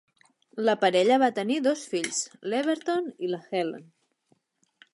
La 0.67 0.73
parella 0.83 1.17
va 1.23 1.27
tenir 1.39 1.57
dos 1.67 1.83
fills, 1.91 2.23
l'Everton 2.53 3.13
i 3.27 3.31
la 3.35 3.43
Helen. 3.61 3.85